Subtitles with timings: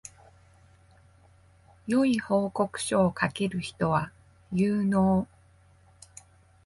[1.85, 4.11] 良い報告書を書ける人は
[4.51, 5.27] 有能